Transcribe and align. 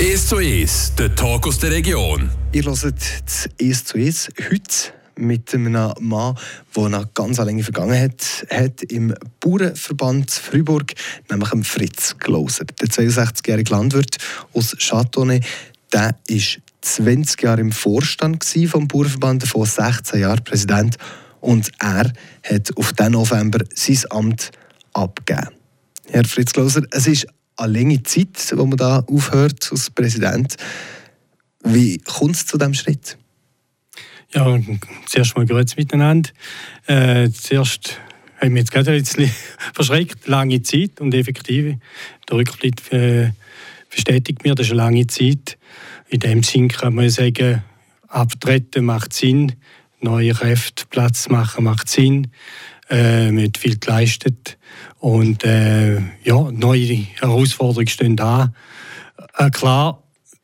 1 0.00 0.28
zu 0.28 0.36
1, 0.36 0.94
der 0.96 1.12
Talk 1.16 1.48
aus 1.48 1.58
der 1.58 1.72
Region. 1.72 2.30
Ihr 2.52 2.62
hört 2.62 2.78
das 2.78 3.48
1 3.60 3.84
zu 3.84 3.98
1 3.98 4.28
heute 4.48 4.92
mit 5.16 5.52
einem 5.52 5.92
Mann, 5.98 6.38
der 6.76 6.84
eine 6.84 7.10
ganz 7.14 7.38
lange 7.38 7.64
Vergangenheit 7.64 8.46
hat 8.48 8.84
im 8.84 9.12
Bauernverband 9.40 10.30
Freiburg, 10.30 10.94
nämlich 11.28 11.48
Fritz 11.66 12.16
Glauser. 12.16 12.66
Der 12.80 12.86
62-jährige 12.86 13.72
Landwirt 13.72 14.18
aus 14.52 14.76
Châteauneuf, 14.78 15.44
der 15.92 16.14
ist 16.28 16.60
20 16.82 17.42
Jahre 17.42 17.60
im 17.60 17.72
Vorstand 17.72 18.44
vom 18.68 18.86
Bauernverband, 18.86 19.42
davon 19.42 19.66
16 19.66 20.20
Jahre 20.20 20.42
Präsident 20.42 20.96
und 21.40 21.72
er 21.80 22.12
hat 22.44 22.76
auf 22.76 22.92
den 22.92 23.12
November 23.12 23.64
sein 23.74 23.98
Amt 24.10 24.52
abgegeben. 24.92 25.48
Herr 26.10 26.24
Fritz 26.24 26.52
Glauser, 26.52 26.82
es 26.92 27.08
ist 27.08 27.26
eine 27.58 27.78
lange 27.78 28.02
Zeit, 28.02 28.52
wo 28.54 28.66
man 28.66 28.76
da 28.76 29.00
aufhört 29.00 29.68
als 29.70 29.90
Präsident. 29.90 30.56
Wie 31.64 31.98
kommt 31.98 32.36
es 32.36 32.46
zu 32.46 32.56
diesem 32.56 32.74
Schritt? 32.74 33.18
Ja, 34.32 34.58
zuerst 35.06 35.36
mal 35.36 35.46
grüezi 35.46 35.74
miteinander. 35.76 36.30
Äh, 36.86 37.30
zuerst 37.30 37.98
haben 38.40 38.54
wir 38.54 38.60
jetzt 38.60 38.70
gerade 38.70 38.92
ein 38.92 39.00
bisschen 39.00 39.30
verschreckt, 39.74 40.28
lange 40.28 40.62
Zeit 40.62 41.00
und 41.00 41.14
effektiv. 41.14 41.76
Der 42.28 42.36
Rückblick 42.36 42.92
äh, 42.92 43.32
bestätigt 43.90 44.44
mir, 44.44 44.54
das 44.54 44.66
ist 44.66 44.72
eine 44.72 44.82
lange 44.82 45.06
Zeit. 45.06 45.58
In 46.08 46.20
dem 46.20 46.42
Sinn 46.42 46.68
kann 46.68 46.94
man 46.94 47.10
sagen, 47.10 47.64
abtreten 48.06 48.84
macht 48.84 49.12
Sinn, 49.12 49.54
neue 50.00 50.32
Kräfte 50.32 50.84
Platz 50.88 51.28
machen 51.28 51.64
macht 51.64 51.88
Sinn. 51.88 52.28
Äh, 52.90 53.32
mit 53.32 53.58
viel 53.58 53.78
geleistet 53.78 54.56
und 54.98 55.44
äh, 55.44 56.00
ja, 56.24 56.50
neue 56.50 57.06
Herausforderungen 57.20 57.88
stehen 57.88 58.18
an. 58.20 58.54
Äh, 59.36 59.50
klar, 59.50 60.02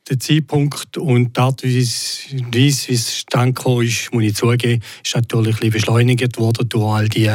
der 0.09 0.19
Zeitpunkt 0.19 0.97
und 0.97 1.35
die 1.35 1.41
Art, 1.41 1.63
wie 1.63 1.79
es, 1.79 2.27
wie 2.31 2.67
es 2.67 2.83
zustande 2.83 3.61
ist, 3.83 4.13
muss 4.13 4.23
ich 4.23 4.35
zugeben, 4.35 4.83
ist 5.03 5.15
natürlich 5.15 5.55
ein 5.55 5.55
bisschen 5.55 5.71
beschleunigt 5.71 6.37
worden 6.37 6.69
durch 6.69 6.95
all 6.95 7.09
die 7.09 7.31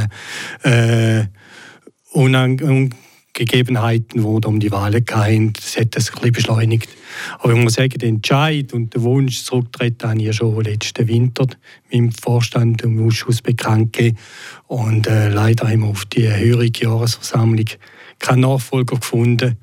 äh, 0.63 1.27
Unang 2.13 2.91
Gegebenheiten, 3.33 4.21
die 4.21 4.47
um 4.47 4.61
die 4.61 4.71
Wahlen 4.71 5.05
gehen, 5.05 5.53
das 5.53 5.77
hat 5.77 5.97
das 5.97 6.09
ein 6.09 6.15
bisschen 6.15 6.33
beschleunigt. 6.33 6.89
Aber 7.39 7.53
ich 7.53 7.59
muss 7.59 7.75
sagen, 7.75 7.99
der 7.99 8.09
Entscheid 8.09 8.73
und 8.73 8.95
der 8.95 9.03
Wunsch 9.03 9.43
zurücktreten 9.43 10.09
habe 10.09 10.19
ich 10.19 10.27
ja 10.27 10.33
schon 10.33 10.63
letzten 10.63 11.09
Winter 11.09 11.47
mit 11.85 11.93
dem 11.93 12.13
Vorstand 12.13 12.85
und 12.85 13.07
Ausschuss 13.07 13.43
bekannt 13.43 13.93
gegeben. 13.93 14.19
Und 14.67 15.07
äh, 15.07 15.29
leider 15.29 15.69
haben 15.69 15.81
wir 15.81 15.89
auf 15.89 16.05
die 16.07 16.29
höhere 16.29 16.67
Jahresversammlung 16.67 17.67
keinen 18.19 18.41
Nachfolger 18.41 18.97
gefunden. 18.97 19.57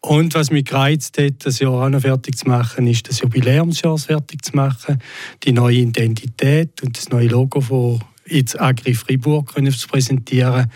Und 0.00 0.34
was 0.34 0.50
mich 0.50 0.64
gereizt 0.64 1.18
hat, 1.18 1.44
das 1.44 1.58
Jahr 1.58 1.72
auch 1.72 1.88
noch 1.88 2.02
fertig 2.02 2.38
zu 2.38 2.48
machen, 2.48 2.86
ist 2.86 3.08
das 3.08 3.20
Jubiläumsjahr 3.20 3.98
fertig 3.98 4.44
zu 4.44 4.54
machen, 4.54 5.02
die 5.42 5.52
neue 5.52 5.78
Identität 5.78 6.82
und 6.82 6.96
das 6.96 7.08
neue 7.08 7.28
Logo 7.28 7.60
von 7.60 8.00
jetzt 8.24 8.60
Agri 8.60 8.94
Fribourg 8.94 9.52
zu 9.52 9.88
präsentieren. 9.88 10.70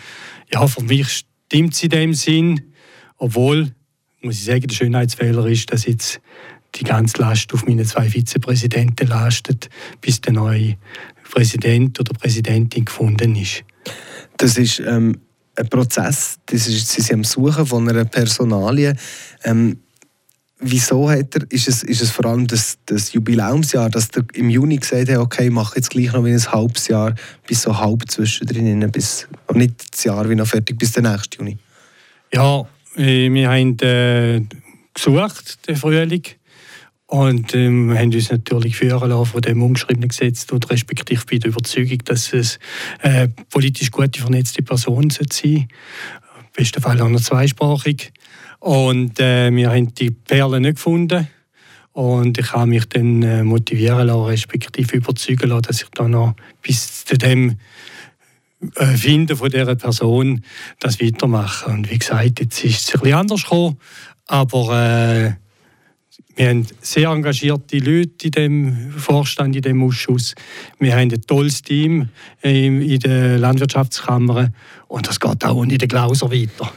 Ja, 0.52 0.66
für 0.66 0.82
mich 0.82 1.24
stimmt 1.48 1.74
es 1.74 1.82
in 1.84 1.90
dem 1.90 2.14
Sinn, 2.14 2.62
obwohl, 3.16 3.72
muss 4.22 4.36
ich 4.36 4.44
sagen, 4.44 4.66
der 4.66 4.74
Schönheitsfehler 4.74 5.46
ist, 5.46 5.72
dass 5.72 5.86
jetzt 5.86 6.20
die 6.74 6.84
ganze 6.84 7.20
Last 7.20 7.52
auf 7.52 7.66
meine 7.66 7.84
zwei 7.84 8.08
Vizepräsidenten 8.08 9.08
lastet, 9.08 9.68
bis 10.00 10.20
der 10.20 10.32
neue 10.32 10.76
Präsident 11.30 12.00
oder 12.00 12.12
Präsidentin 12.14 12.84
gefunden 12.84 13.36
ist. 13.36 13.64
Das 14.38 14.56
ist 14.56 14.80
ähm, 14.80 15.20
ein 15.56 15.68
Prozess, 15.68 16.38
das 16.46 16.66
ist, 16.66 16.88
Sie 16.88 17.02
sind 17.02 17.16
am 17.16 17.24
Suchen 17.24 17.66
von 17.66 17.88
einer 17.88 18.04
Personalie. 18.04 18.94
Ähm, 19.44 19.78
wieso 20.58 21.10
hat 21.10 21.34
er, 21.34 21.42
ist 21.50 21.68
es, 21.68 21.82
ist 21.82 22.00
es 22.00 22.10
vor 22.10 22.24
allem 22.24 22.46
das, 22.46 22.78
das 22.86 23.12
Jubiläumsjahr, 23.12 23.90
dass 23.90 24.08
er 24.14 24.24
im 24.34 24.48
Juni 24.48 24.78
gesagt 24.78 25.10
hat, 25.10 25.18
okay, 25.18 25.46
ich 25.46 25.50
mache 25.50 25.76
jetzt 25.76 25.90
gleich 25.90 26.12
noch 26.12 26.24
wie 26.24 26.32
ein 26.32 26.52
halbes 26.52 26.88
Jahr, 26.88 27.14
bis 27.46 27.62
so 27.62 27.76
halb 27.76 28.10
zwischendrin, 28.10 28.90
bis, 28.90 29.28
nicht 29.52 29.92
das 29.92 30.04
Jahr 30.04 30.28
wie 30.28 30.34
noch 30.34 30.46
fertig, 30.46 30.78
bis 30.78 30.92
der 30.92 31.02
nächste 31.02 31.38
Juni? 31.38 31.58
Ja, 32.32 32.64
wir 32.94 33.50
haben 33.50 33.78
äh, 33.80 34.42
gesucht, 34.94 35.66
den 35.68 35.76
Frühling. 35.76 36.22
Und 37.06 37.54
ähm, 37.54 37.94
haben 37.94 38.14
uns 38.14 38.30
natürlich 38.30 38.76
führen 38.76 39.10
lassen 39.10 39.32
von 39.32 39.42
dem 39.42 39.62
ungeschriebenen 39.62 40.08
Gesetz 40.08 40.50
und 40.50 40.70
respektive 40.70 41.22
bei 41.30 41.36
der 41.36 41.50
Überzeugung, 41.50 41.98
dass 42.06 42.32
es 42.32 42.58
äh, 43.02 43.28
politisch 43.50 43.90
gute 43.90 44.18
vernetzte 44.18 44.62
Person 44.62 45.10
sein 45.10 45.26
sollte. 45.30 45.48
Im 45.48 45.66
besten 46.56 46.80
Fall 46.80 47.00
auch 47.02 47.10
noch 47.10 47.20
zweisprachig. 47.20 48.12
Und 48.60 49.20
äh, 49.20 49.54
wir 49.54 49.70
haben 49.70 49.92
die 49.94 50.10
Perlen 50.10 50.62
nicht 50.62 50.76
gefunden. 50.76 51.28
Und 51.92 52.38
ich 52.38 52.50
habe 52.52 52.66
mich 52.66 52.86
dann 52.86 53.22
äh, 53.22 53.42
motivieren 53.42 54.06
lassen, 54.06 54.24
respektive 54.24 54.96
überzeugen 54.96 55.50
lassen, 55.50 55.62
dass 55.62 55.82
ich 55.82 55.90
da 55.90 56.08
noch 56.08 56.34
bis 56.62 57.04
zu 57.04 57.18
dem 57.18 57.50
äh, 57.50 57.54
Finden 58.96 59.36
von 59.36 59.50
dieser 59.50 59.74
Person 59.74 60.42
das 60.78 61.00
weitermache. 61.00 61.70
Und 61.70 61.90
wie 61.90 61.98
gesagt, 61.98 62.40
jetzt 62.40 62.64
ist 62.64 62.88
es 62.88 62.94
ein 62.94 63.00
bisschen 63.00 63.18
anders 63.18 63.42
gekommen, 63.42 63.78
aber 64.26 65.36
äh, 65.36 65.41
wir 66.34 66.48
haben 66.48 66.66
sehr 66.80 67.08
engagierte 67.10 67.78
Leute 67.78 68.26
in 68.26 68.30
dem 68.30 68.90
Vorstand, 68.96 69.54
in 69.54 69.62
dem 69.62 69.82
Ausschuss. 69.82 70.34
Wir 70.78 70.94
haben 70.94 71.12
ein 71.12 71.22
tolles 71.26 71.60
Team 71.60 72.08
in 72.40 72.98
der 73.00 73.38
Landwirtschaftskammer 73.38 74.50
und 74.88 75.06
das 75.06 75.20
geht 75.20 75.44
auch 75.44 75.62
in 75.62 75.68
der 75.68 75.88
Glauser 75.88 76.30
weiter. 76.30 76.72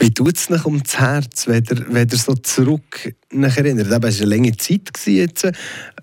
Wie 0.00 0.12
tut 0.12 0.36
es 0.36 0.50
noch 0.50 0.64
um 0.64 0.82
das 0.82 0.98
Herz, 0.98 1.46
wenn 1.46 1.64
ihr, 1.64 1.86
wenn 1.90 2.08
ihr 2.08 2.18
so 2.18 2.34
zurück 2.34 3.14
erinnert? 3.30 3.86
Es 3.86 3.90
war 3.90 4.04
eine 4.04 4.36
lange 4.36 4.56
Zeit 4.56 4.90
jetzt. 5.06 5.48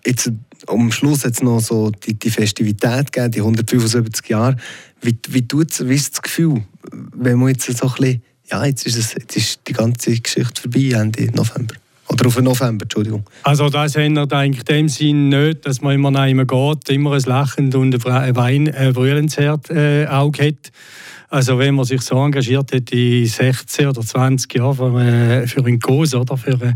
jetzt 0.06 0.31
am 0.68 0.91
Schluss 0.91 1.25
hat 1.25 1.34
es 1.34 1.41
noch 1.41 1.59
so 1.59 1.91
die, 1.91 2.13
die 2.13 2.29
Festivität 2.29 3.12
gegeben, 3.12 3.31
die 3.31 3.40
175 3.40 4.29
Jahre. 4.29 4.56
Wie, 5.01 5.18
wie, 5.29 5.47
tut's, 5.47 5.85
wie 5.88 5.95
ist 5.95 6.13
das 6.13 6.22
Gefühl, 6.22 6.63
wenn 7.13 7.40
man 7.40 7.50
jetzt 7.50 7.66
so 7.66 7.88
ein 7.88 7.94
bisschen, 7.94 8.22
ja, 8.50 8.66
jetzt 8.66 8.85
ist, 8.85 8.97
es, 8.97 9.13
jetzt 9.13 9.35
ist 9.35 9.59
die 9.68 9.74
ganze 9.74 10.18
Geschichte 10.18 10.62
vorbei, 10.62 10.91
Ende 10.97 11.25
November? 11.35 11.75
Oder 12.16 12.28
auf 12.28 12.36
den 12.36 12.46
November, 12.46 12.84
Entschuldigung. 12.84 13.26
Also 13.44 13.70
das 13.70 13.96
ändert 13.96 14.31
eigentlich 14.31 14.64
dem 14.64 14.88
Sinn 14.88 15.30
nicht, 15.30 15.66
dass 15.66 15.81
man 15.81 15.96
immer 15.96 16.12
nach 16.12 16.28
ihm 16.28 16.46
geht, 16.48 16.90
immer 16.90 17.14
ein 17.14 17.22
lachend 17.26 17.76
und 17.76 17.94
ein 17.94 18.36
Wein, 18.36 18.74
ein 18.74 18.94
Brühlensherz 18.94 19.70
äh, 19.70 20.08
Auge 20.08 20.48
hat. 20.48 20.72
Also 21.30 21.58
wenn 21.58 21.75
man 21.75 21.86
sich 21.86 22.02
so 22.02 22.18
engagiert 22.24 22.72
hat 22.74 22.91
in 22.91 23.25
16 23.25 23.88
oder 23.88 24.02
20 24.02 24.53
Jahren 24.56 24.75
für, 24.75 25.02
äh, 25.02 25.47
für 25.47 25.66
einen 25.66 25.80
Kurs, 25.80 26.13
oder, 26.13 26.38
für, 26.38 26.53
äh, 26.62 26.74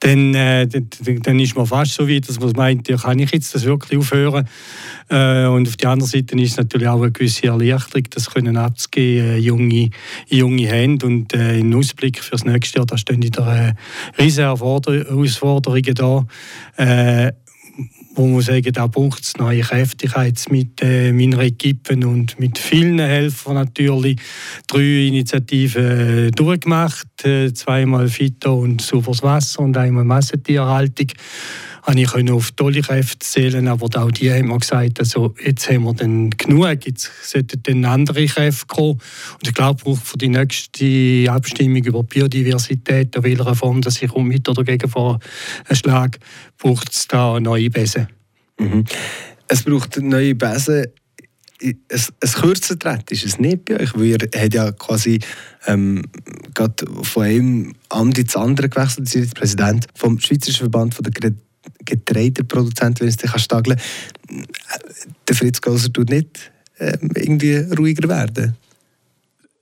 dann, 0.00 0.34
äh, 0.34 0.66
dann 0.66 1.38
ist 1.38 1.56
man 1.56 1.66
fast 1.66 1.94
so 1.94 2.08
weit, 2.08 2.28
dass 2.28 2.40
man 2.40 2.52
meint, 2.52 2.88
ja, 2.88 2.96
kann 2.96 3.18
ich 3.18 3.30
jetzt 3.32 3.54
das 3.54 3.64
wirklich 3.64 3.98
aufhören? 3.98 4.48
Äh, 5.08 5.46
und 5.46 5.68
auf 5.68 5.76
der 5.76 5.90
anderen 5.90 6.10
Seite 6.10 6.36
ist 6.36 6.52
es 6.52 6.56
natürlich 6.56 6.88
auch 6.88 7.02
eine 7.02 7.12
gewisse 7.12 7.46
Erleichterung, 7.46 8.04
das 8.10 8.30
können 8.30 8.56
abzugeben, 8.56 9.30
äh, 9.30 9.36
junge, 9.38 9.90
junge 10.28 10.66
Hände 10.66 11.06
und 11.06 11.34
äh, 11.34 11.58
im 11.58 11.74
Ausblick 11.76 12.22
für 12.22 12.32
das 12.32 12.44
nächste 12.44 12.78
Jahr, 12.78 12.86
da 12.86 12.96
stehen 12.96 13.22
wieder 13.22 13.68
äh, 13.68 13.74
riesige 14.20 14.46
Herausforderungen 14.46 15.94
da. 15.94 16.26
Äh, 16.76 17.32
wo 18.14 18.26
man 18.26 18.42
sagen, 18.42 18.72
da 18.72 18.86
braucht 18.86 19.22
es 19.22 19.36
neue 19.36 19.62
Kräftigkeit 19.62 20.38
mit 20.50 20.82
äh, 20.82 21.12
meiner 21.12 21.40
Equipen 21.40 22.04
und 22.04 22.38
mit 22.38 22.58
vielen 22.58 22.98
Helfern 22.98 23.54
natürlich. 23.54 24.20
Drei 24.66 25.06
Initiativen 25.06 26.28
äh, 26.28 26.30
durchgemacht, 26.30 27.24
äh, 27.24 27.52
zweimal 27.52 28.08
Fito 28.08 28.54
und 28.54 28.82
sauberes 28.82 29.22
Wasser 29.22 29.60
und 29.60 29.76
einmal 29.76 30.04
Massentierhaltung 30.04 31.08
habe 31.82 32.00
ich 32.00 32.30
auf 32.30 32.52
tolle 32.52 32.80
Kräfte 32.80 33.18
zählen, 33.18 33.66
aber 33.66 33.88
auch 34.00 34.10
die 34.10 34.30
haben 34.30 34.48
mir 34.48 34.58
gesagt, 34.58 35.00
also 35.00 35.34
jetzt 35.44 35.68
haben 35.68 35.82
wir 35.82 35.94
dann 35.94 36.30
genug, 36.30 36.86
jetzt 36.86 37.10
sollten 37.22 37.62
dann 37.62 37.84
andere 37.84 38.26
Kräfte 38.26 38.66
kommen. 38.66 39.00
Und 39.34 39.48
ich 39.48 39.54
glaube, 39.54 39.84
auch 39.84 39.98
für 39.98 40.16
die 40.16 40.28
nächste 40.28 41.26
Abstimmung 41.28 41.84
über 41.84 42.04
Biodiversität, 42.04 43.16
in 43.16 43.22
welcher 43.24 43.54
Form 43.56 43.82
dass 43.82 44.00
ich 44.00 44.14
mit 44.14 44.48
oder 44.48 44.62
gegen 44.62 44.88
vorschlage, 44.88 46.18
braucht 46.58 46.92
es 46.92 47.08
da 47.08 47.40
neue 47.40 47.68
Besen. 47.68 48.06
Mhm. 48.58 48.84
Es 49.48 49.64
braucht 49.64 50.00
neue 50.00 50.36
Besen 50.36 50.86
ein, 51.62 51.78
ein 51.90 52.32
kürzer 52.32 52.78
Tritt 52.78 53.10
ist 53.12 53.24
es 53.24 53.38
nicht 53.38 53.64
bei 53.64 53.80
euch, 53.80 53.94
weil 53.94 54.06
ihr 54.06 54.18
habt 54.34 54.54
ja 54.54 54.72
quasi 54.72 55.20
ähm, 55.66 56.02
von 57.02 57.22
einem 57.22 57.74
Amt 57.88 58.18
ins 58.18 58.36
andere 58.36 58.68
gewechselt, 58.68 59.14
ihr 59.14 59.24
seid 59.24 59.34
Präsident 59.34 59.86
vom 59.94 60.18
Schweizerischen 60.18 60.64
Verband 60.70 60.94
von 60.94 61.04
der 61.04 61.12
Getreideproduzent, 61.84 63.00
wenn 63.00 63.08
es 63.08 63.16
dich 63.16 63.30
stageln 63.38 63.78
kann. 64.28 64.46
Der 65.28 65.36
Fritz 65.36 65.60
Gauser 65.60 65.92
tut 65.92 66.10
nicht 66.10 66.52
äh, 66.78 66.96
irgendwie 67.14 67.56
ruhiger 67.76 68.08
werden. 68.08 68.56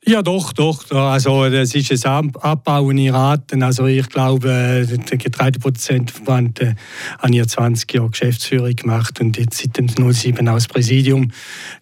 Ja, 0.07 0.23
doch, 0.23 0.55
doch. 0.55 0.91
Also, 0.91 1.51
das 1.51 1.75
ist 1.75 2.07
ein 2.07 2.35
Abbauen 2.37 2.97
in 2.97 3.15
Raten. 3.15 3.63
Also, 3.63 3.87
ich 3.87 4.09
glaube, 4.09 4.87
der 4.89 5.19
Getreideproduzentverband 5.19 6.61
äh, 6.61 6.75
hat 7.19 7.35
ja 7.35 7.47
20 7.47 7.93
Jahre 7.93 8.09
Geschäftsführung 8.09 8.75
gemacht 8.75 9.21
und 9.21 9.37
jetzt 9.37 9.59
seit 9.59 9.77
dem 9.77 9.89
07 9.89 10.49
aus 10.49 10.69
Präsidium. 10.69 11.31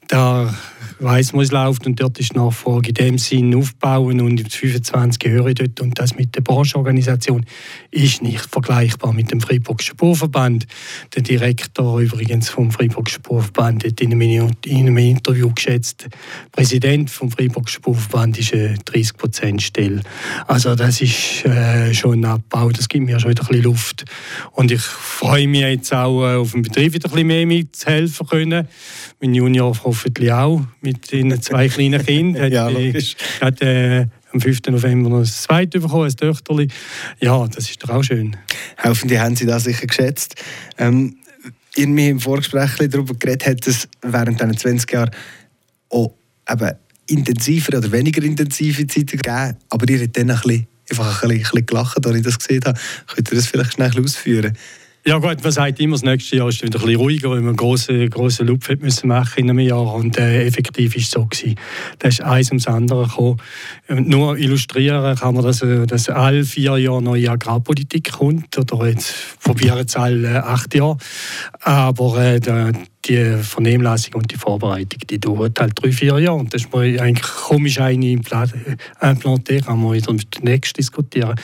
Da 0.09 0.53
weiß, 1.01 1.33
wo 1.33 1.41
es 1.41 1.53
läuft 1.53 1.87
und 1.87 2.01
dort 2.01 2.19
ist 2.19 2.35
die 2.35 2.39
Nachfrage 2.39 2.89
in 2.89 2.95
dem 2.95 3.19
Sinn 3.19 3.55
aufbauen 3.55 4.21
und 4.21 4.53
25 4.53 5.31
höre 5.31 5.55
dort 5.55 5.81
und 5.81 5.99
das 5.99 6.17
mit 6.17 6.35
der 6.35 6.41
Branchenorganisation 6.41 7.45
ist 7.91 8.23
nicht 8.23 8.41
vergleichbar 8.41 9.13
mit 9.13 9.31
dem 9.31 9.41
Freiburgischen 9.41 9.97
Bauverband. 9.97 10.67
Der 11.15 11.23
Direktor 11.23 12.01
übrigens 12.01 12.49
vom 12.49 12.71
Freiburgischen 12.71 13.23
Bauverband 13.23 13.85
hat 13.85 14.01
in 14.01 14.13
einem, 14.13 14.51
in 14.65 14.87
einem 14.87 14.99
Interview 14.99 15.53
geschätzt, 15.55 16.09
Präsident 16.53 17.11
vom 17.11 17.31
Freiburgischen 17.31 17.83
Bauverband 17.83 18.39
ist 18.39 18.53
eine 18.53 18.77
30 18.85 19.65
Stelle. 19.65 20.03
Also 20.47 20.75
das 20.75 21.01
ist 21.01 21.45
äh, 21.45 21.95
schon 21.95 22.21
ein 22.21 22.25
Abbau, 22.25 22.71
das 22.71 22.89
gibt 22.89 23.07
mir 23.07 23.21
schon 23.21 23.31
wieder 23.31 23.43
ein 23.43 23.49
bisschen 23.49 23.65
Luft 23.65 24.05
und 24.53 24.71
ich 24.71 24.83
freue 24.83 25.47
mich 25.47 25.61
jetzt 25.61 25.93
auch 25.95 26.27
äh, 26.27 26.37
auf 26.37 26.53
dem 26.53 26.63
Betrieb 26.63 26.95
wieder 26.95 27.09
ein 27.09 27.13
bisschen 27.13 27.27
mehr 27.27 27.47
mitzuhelfen 27.47 28.27
können. 28.27 28.69
Mein 29.21 29.35
Junior 29.35 29.77
hoffentlich 29.85 30.33
auch 30.33 30.63
mit 30.89 31.13
den 31.13 31.41
zwei 31.43 31.69
kleinen 31.69 32.05
Kindern. 32.05 32.51
ja, 32.51 32.69
logisch. 32.69 33.17
Hat, 33.41 33.61
äh, 33.63 34.07
am 34.33 34.41
5. 34.41 34.61
November 34.69 35.11
noch 35.11 35.19
ein 35.19 35.25
zweites 35.25 35.83
bekommen, 35.83 36.05
ein 36.05 36.17
Töchterli. 36.17 36.69
Ja, 37.21 37.47
das 37.47 37.71
ist 37.71 37.83
doch 37.83 37.91
auch 37.91 38.03
schön. 38.03 38.37
Hoffentlich 38.83 39.19
haben 39.19 39.37
Sie 39.37 39.47
das 39.47 39.65
sicher 39.65 39.87
geschätzt. 39.87 40.35
Ähm, 40.77 41.17
ihr 41.77 41.89
mir 41.89 42.11
im 42.11 42.21
Vorgespräch 42.21 42.89
darüber 42.89 43.15
geredet 43.15 43.47
hat, 43.47 43.67
dass 43.67 43.89
während 44.03 44.41
diesen 44.41 44.57
20 44.57 44.93
Jahren 44.93 45.11
auch 45.91 46.15
eben 46.51 46.73
intensivere 47.07 47.79
oder 47.79 47.91
weniger 47.93 48.23
intensive 48.23 48.87
Zeiten 48.87 49.19
gegeben 49.19 49.57
aber 49.71 49.89
ihr 49.89 50.03
habt 50.03 50.17
dann 50.17 50.31
ein 50.31 50.41
bisschen, 50.41 50.67
einfach 50.91 51.23
ein 51.23 51.29
bisschen, 51.29 51.31
ein 51.31 51.43
bisschen 51.43 51.67
gelacht, 51.67 52.07
als 52.07 52.17
ich 52.17 52.23
das 52.23 52.39
gesehen 52.39 52.63
habe. 52.67 52.79
Könnt 53.07 53.31
ihr 53.31 53.37
das 53.37 53.47
vielleicht 53.47 53.73
schnell 53.75 54.05
ausführen? 54.05 54.57
Ja 55.09 55.17
gut, 55.17 55.43
man 55.43 55.53
sagt 55.53 55.81
immer, 55.81 55.95
das 55.95 56.03
nächste 56.03 56.37
Jahr 56.37 56.51
ist 56.51 56.63
wieder 56.63 56.79
ein 56.79 56.85
bisschen 56.85 57.01
ruhiger, 57.01 57.31
weil 57.31 57.39
man 57.39 57.49
einen 57.49 57.57
grossen, 57.57 58.11
grossen 58.11 58.47
Lupf 58.47 58.69
müssen 58.79 59.09
machen 59.09 59.39
in 59.39 59.49
einem 59.49 59.61
Jahr 59.61 59.95
und 59.95 60.19
äh, 60.19 60.45
effektiv 60.45 60.95
ist 60.97 61.05
es 61.05 61.11
so 61.13 61.25
gewesen. 61.25 61.55
Da 61.99 62.09
ist 62.09 62.21
eins 62.21 62.51
ums 62.51 62.67
andere 62.67 63.07
gekommen. 63.07 63.39
Und 63.89 64.07
nur 64.07 64.37
illustrieren 64.37 65.17
kann 65.17 65.35
man, 65.35 65.45
dass, 65.45 65.63
äh, 65.63 65.87
dass 65.87 66.11
alle 66.11 66.45
vier 66.45 66.77
Jahre 66.77 67.01
neue 67.01 67.31
Agrarpolitik 67.31 68.13
kommt 68.13 68.59
oder 68.59 68.87
jetzt 68.87 69.15
probieren 69.43 69.87
es 69.87 69.97
alle 69.97 70.45
acht 70.45 70.75
Jahre. 70.75 70.99
Aber 71.63 72.23
äh, 72.23 72.39
der, 72.39 72.73
die 73.09 73.43
Vernehmlassung 73.43 74.15
und 74.15 74.31
die 74.31 74.37
Vorbereitung, 74.37 75.01
die 75.09 75.19
dauert 75.19 75.59
halt 75.61 75.73
drei, 75.75 75.93
vier 75.93 76.19
Jahre. 76.19 76.39
Und 76.39 76.53
das 76.53 76.63
ist 76.63 76.75
mir 76.75 77.01
eigentlich 77.01 77.27
komisch 77.27 77.81
eine 77.81 78.11
implantiert, 78.11 79.67
kann 79.67 79.83
man 79.83 79.95
wieder 79.95 80.13
mit 80.13 80.37
dem 80.37 80.45
nächsten 80.45 80.77
diskutieren. 80.77 81.35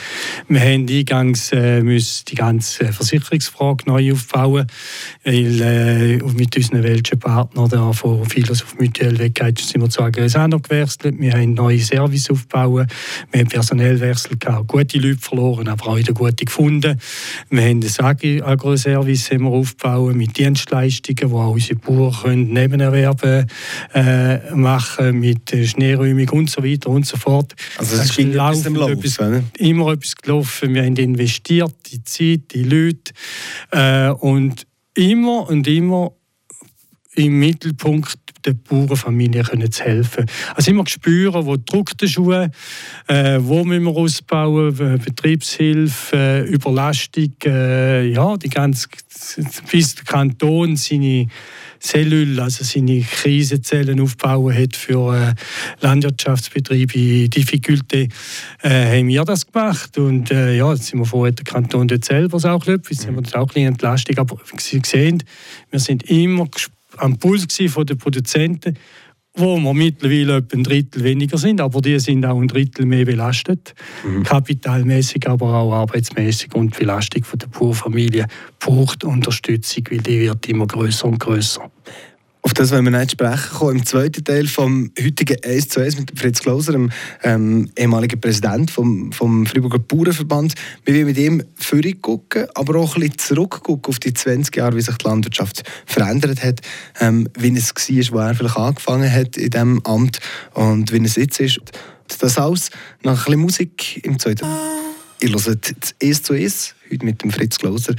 Wir 0.47 0.61
haben 0.61 0.87
eingangs 0.87 1.51
äh, 1.51 1.81
müssen 1.81 2.25
die 2.25 2.35
ganze 2.35 2.91
Versicherungsfrage 2.91 3.85
neu 3.87 4.13
aufbauen, 4.13 4.67
weil 5.23 5.61
äh, 5.61 6.17
mit 6.17 6.55
unseren 6.55 6.83
welschen 6.83 7.19
Partnern 7.19 7.69
da 7.69 7.93
von 7.93 8.25
Philos 8.25 8.63
auf 8.63 8.75
weggeht, 8.79 9.59
sind 9.59 9.81
wir 9.81 9.89
zu 9.89 10.01
Agresano 10.01 10.59
gewechselt. 10.59 11.15
Wir 11.19 11.33
haben 11.33 11.53
neue 11.53 11.79
Service 11.79 12.29
aufbauen. 12.29 12.87
Wir 13.31 13.41
haben 13.41 13.49
Personellwechsel 13.49 14.37
gehabt, 14.37 14.67
gute 14.67 14.99
Leute 14.99 15.19
verloren, 15.19 15.67
aber 15.67 15.87
auch 15.87 15.97
wieder 15.97 16.13
gute 16.13 16.45
gefunden. 16.45 16.99
Wir 17.49 17.63
haben 17.63 17.81
das 17.81 17.99
Agro-Service 17.99 19.31
aufbauen 19.31 20.17
mit 20.17 20.37
Dienstleistungen, 20.37 21.29
die 21.29 21.35
auch 21.35 21.54
unsere 21.55 21.79
Bauern 21.79 22.49
Nebenerwerbe 22.49 23.47
äh, 23.93 24.53
machen 24.53 25.19
mit 25.19 25.49
Schneeräumung 25.49 26.29
und 26.29 26.49
so 26.49 26.63
weiter 26.63 26.89
und 26.89 27.05
so 27.05 27.17
fort. 27.17 27.53
Also 27.77 27.95
es 27.95 28.17
ist 28.17 28.33
laufen, 28.33 28.75
etwas, 28.75 29.17
etwas, 29.17 29.43
immer 29.57 29.91
etwas 29.91 30.15
gelaufen. 30.15 30.73
Wir 30.73 30.83
haben 30.83 30.95
investiert, 30.95 31.73
die 31.91 32.03
Zeit, 32.03 32.53
die 32.53 32.63
Leute 32.63 33.13
äh, 33.71 34.09
und 34.09 34.67
immer 34.95 35.49
und 35.49 35.67
immer 35.67 36.11
im 37.15 37.39
Mittelpunkt 37.39 38.24
der 38.45 38.53
Bauernfamilie 38.53 39.43
können 39.43 39.71
zu 39.71 39.83
helfen. 39.83 40.25
Also 40.55 40.71
immer 40.71 40.85
spüren, 40.87 41.45
wo 41.45 41.57
drückt 41.57 42.01
der 42.01 42.07
Schuh, 42.07 42.31
äh, 42.31 42.49
wo 43.39 43.63
müssen 43.63 43.83
wir 43.83 43.95
ausbauen, 43.95 44.99
Betriebshilfe, 45.03 46.15
äh, 46.15 46.41
Überlastung, 46.41 47.33
äh, 47.45 48.07
ja, 48.07 48.37
die 48.37 48.49
ganze, 48.49 48.87
bis 49.71 49.95
der 49.95 50.05
Kanton 50.05 50.75
seine 50.75 51.27
Zellul, 51.79 52.39
also 52.39 52.63
seine 52.63 53.01
Krisenzellen 53.01 53.99
aufbauen 53.99 54.55
hat 54.55 54.75
für 54.75 55.15
äh, 55.15 55.33
Landwirtschaftsbetriebe 55.81 56.97
in 56.97 57.29
Difficulté, 57.29 58.09
äh, 58.63 58.97
haben 58.97 59.07
wir 59.07 59.23
das 59.23 59.45
gemacht. 59.45 59.97
Und 59.97 60.31
äh, 60.31 60.57
ja, 60.57 60.71
jetzt 60.73 60.87
sind 60.87 60.99
wir 60.99 61.05
froh, 61.05 61.29
der 61.29 61.43
Kanton 61.43 61.87
dort 61.87 62.05
selber 62.05 62.37
auch 62.37 62.67
etwas, 62.67 62.89
jetzt 62.89 63.07
haben 63.07 63.15
wir 63.15 63.21
das 63.21 63.35
auch 63.35 63.41
ein 63.41 63.47
bisschen 63.47 63.67
Entlastung. 63.67 64.17
Aber 64.17 64.37
Sie 64.57 64.81
sehen, 64.83 65.23
wir 65.69 65.79
sind 65.79 66.09
immer 66.09 66.47
am 66.97 67.17
Puls 67.17 67.47
von 67.67 67.85
den 67.85 67.97
Produzenten, 67.97 68.77
wo 69.37 69.57
wir 69.57 69.73
mittlerweile 69.73 70.37
etwa 70.37 70.57
ein 70.57 70.63
Drittel 70.63 71.03
weniger 71.03 71.37
sind, 71.37 71.59
aber 71.59 71.81
die 71.81 71.99
sind 71.99 72.25
auch 72.25 72.39
ein 72.39 72.47
Drittel 72.47 72.85
mehr 72.85 73.05
belastet, 73.05 73.73
mhm. 74.05 74.23
kapitalmäßig, 74.23 75.27
aber 75.27 75.53
auch 75.53 75.73
arbeitsmäßig 75.73 76.53
und 76.55 76.75
die 76.75 76.79
Belastung 76.79 77.23
der 77.33 77.47
Purfamilie 77.47 78.27
braucht 78.59 79.03
Unterstützung, 79.03 79.83
weil 79.89 79.99
die 79.99 80.21
wird 80.21 80.47
immer 80.47 80.67
größer 80.67 81.07
und 81.07 81.19
größer. 81.19 81.69
Das 82.55 82.71
wollen 82.71 82.85
wir 82.85 82.97
nicht 82.97 83.11
sprechen 83.11 83.53
kommen. 83.53 83.79
Im 83.79 83.85
zweiten 83.85 84.23
Teil 84.23 84.47
vom 84.47 84.89
heutigen 84.97 85.35
1 85.43 85.67
zu 85.67 85.81
1 85.81 85.99
mit 85.99 86.17
Fritz 86.17 86.39
Klauser, 86.39 86.71
dem 86.71 86.89
ähm, 87.21 87.69
ehemaligen 87.75 88.19
Präsident 88.21 88.71
vom, 88.71 89.11
vom 89.11 89.45
Freiburger 89.45 89.79
Bauernverband. 89.79 90.55
Wir 90.85 90.93
wollen 90.93 91.05
mit 91.05 91.17
ihm 91.17 91.43
vorhin 91.55 92.01
gucken, 92.01 92.45
aber 92.55 92.79
auch 92.79 92.95
ein 92.95 93.01
bisschen 93.01 93.17
zurückgucken 93.17 93.89
auf 93.89 93.99
die 93.99 94.13
20 94.13 94.55
Jahre, 94.55 94.77
wie 94.77 94.81
sich 94.81 94.95
die 94.95 95.05
Landwirtschaft 95.05 95.63
verändert 95.85 96.41
hat, 96.41 96.61
ähm, 97.01 97.27
wie 97.37 97.53
es 97.57 97.75
war, 97.75 98.13
wo 98.13 98.19
er 98.19 98.35
vielleicht 98.35 98.57
angefangen 98.57 99.11
hat 99.11 99.35
in 99.35 99.49
diesem 99.49 99.85
Amt 99.85 100.19
und 100.53 100.93
wie 100.93 101.03
es 101.03 101.17
jetzt 101.17 101.41
ist. 101.41 101.59
Das 102.07 102.37
alles 102.37 102.69
nach 103.03 103.11
ein 103.11 103.25
bisschen 103.25 103.41
Musik 103.41 104.05
im 104.05 104.17
zweiten. 104.17 104.47
Ihr 105.19 105.29
hört 105.29 105.45
das 105.45 105.95
1 106.01 106.23
zu 106.23 106.33
1, 106.33 106.73
heute 106.89 107.05
mit 107.05 107.21
dem 107.21 107.31
Fritz 107.31 107.57
Klauser. 107.57 107.95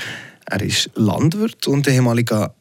Er 0.46 0.62
ist 0.62 0.88
Landwirt 0.94 1.66
und 1.66 1.86
ehemaliger 1.88 2.54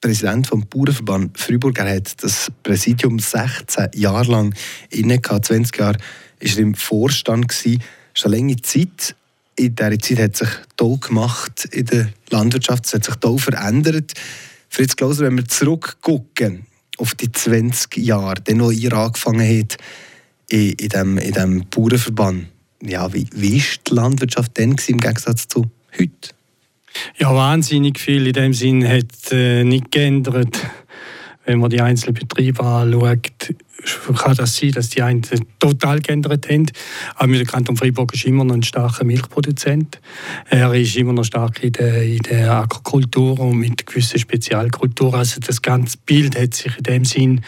Präsident 0.00 0.46
vom 0.46 0.66
Bauernverband 0.66 1.38
Freiburg. 1.38 1.78
Er 1.78 1.96
hat 1.96 2.22
das 2.22 2.50
Präsidium 2.62 3.18
16 3.18 3.88
Jahre 3.94 4.30
lang 4.30 4.54
inne 4.88 5.20
20 5.20 5.76
Jahre 5.76 5.98
war 5.98 6.48
er 6.48 6.58
im 6.58 6.74
Vorstand 6.74 7.48
gewesen. 7.48 7.82
Das 8.14 8.22
ist 8.22 8.26
eine 8.26 8.36
lange 8.36 8.56
Zeit. 8.62 9.14
In 9.56 9.74
dieser 9.74 9.98
Zeit 9.98 10.18
hat 10.18 10.36
sich 10.36 10.48
toll 10.76 10.98
gemacht 10.98 11.66
in 11.70 11.84
der 11.84 12.12
Landwirtschaft. 12.30 12.86
Es 12.86 12.94
hat 12.94 13.04
sich 13.04 13.14
toll 13.16 13.38
verändert. 13.38 14.14
Fritz 14.70 14.96
Klauser, 14.96 15.26
wenn 15.26 15.36
wir 15.36 15.46
zurückgucken 15.46 16.66
auf 16.96 17.14
die 17.14 17.30
20 17.30 17.98
Jahre, 17.98 18.40
dann, 18.42 18.60
wo 18.60 18.70
ihr 18.70 18.92
angefangen 18.92 19.46
habt 19.46 19.76
in, 20.48 20.70
in, 20.72 20.88
dem, 20.88 21.18
in 21.18 21.66
Bauernverband, 21.68 22.46
ja, 22.82 23.12
wie, 23.12 23.26
wie 23.34 23.58
war 23.58 23.76
die 23.86 23.94
Landwirtschaft 23.94 24.58
dann 24.58 24.76
im 24.86 24.98
Gegensatz 24.98 25.46
zu 25.48 25.70
heute? 25.98 26.30
Ja, 27.18 27.34
wahnsinnig 27.34 27.98
viel 27.98 28.26
in 28.26 28.32
dem 28.32 28.52
Sinn 28.52 28.86
hat 28.86 29.32
äh, 29.32 29.64
nicht 29.64 29.90
geändert. 29.90 30.58
Wenn 31.44 31.58
man 31.58 31.70
die 31.70 31.80
einzelnen 31.80 32.14
Betriebe 32.14 32.62
anschaut, 32.62 33.54
kann 34.16 34.36
das 34.36 34.56
sein, 34.56 34.72
dass 34.72 34.90
die 34.90 35.02
einen 35.02 35.22
total 35.58 36.00
geändert 36.00 36.48
haben. 36.48 36.66
Aber 37.16 37.32
der 37.32 37.46
Kanton 37.46 37.76
Freiburg 37.76 38.14
ist 38.14 38.24
immer 38.24 38.44
noch 38.44 38.54
ein 38.54 38.62
starker 38.62 39.04
Milchproduzent. 39.04 40.00
Er 40.48 40.74
ist 40.74 40.96
immer 40.96 41.12
noch 41.12 41.24
stark 41.24 41.62
in 41.62 41.72
der, 41.72 42.02
in 42.02 42.18
der 42.18 42.52
Aquakultur 42.52 43.40
und 43.40 43.58
mit 43.58 43.86
gewissen 43.86 44.18
Spezialkulturen. 44.18 45.14
Also 45.14 45.40
das 45.40 45.62
ganze 45.62 45.98
Bild 46.04 46.38
hat 46.38 46.54
sich 46.54 46.76
in 46.76 46.82
dem 46.82 47.04
Sinn 47.04 47.40